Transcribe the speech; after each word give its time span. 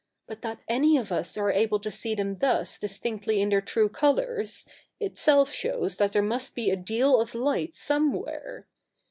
But 0.25 0.41
that 0.41 0.61
any 0.67 0.97
of 0.97 1.11
us 1.11 1.37
are 1.37 1.51
able 1.51 1.77
to 1.79 1.91
see 1.91 2.15
them 2.15 2.39
thus 2.39 2.79
distinctly 2.79 3.39
in 3.39 3.49
their 3.49 3.61
true 3.61 3.87
colours, 3.87 4.65
itself 4.99 5.51
shows 5.53 5.97
that 5.97 6.11
there 6.11 6.23
must 6.23 6.55
be 6.55 6.71
a 6.71 6.75
deal 6.75 7.21
of 7.21 7.35
light 7.35 7.75
somewhere. 7.75 8.65